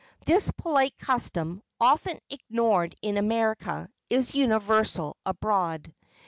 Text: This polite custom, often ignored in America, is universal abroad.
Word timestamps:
This 0.25 0.49
polite 0.49 0.97
custom, 0.97 1.61
often 1.79 2.17
ignored 2.31 2.95
in 3.03 3.19
America, 3.19 3.87
is 4.09 4.33
universal 4.33 5.15
abroad. 5.27 5.93